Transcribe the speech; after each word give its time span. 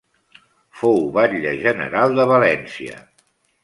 Fou 0.79 0.97
batlle 1.19 1.53
general 1.69 2.19
de 2.23 2.29
València. 2.35 3.01